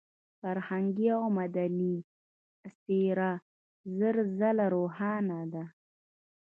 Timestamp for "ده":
5.53-5.65